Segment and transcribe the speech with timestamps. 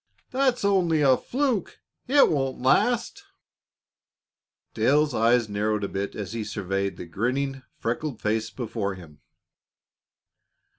[0.31, 3.23] "That was only a fluke; it won't last."
[4.73, 9.19] Dale's eyes narrowed a bit as he surveyed the grinning, freckled face before him.